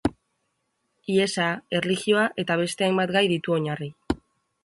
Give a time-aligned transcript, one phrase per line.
[1.15, 1.49] Hiesa,
[1.81, 3.91] erlijioa eta beste hainbat gai ditu oinarri.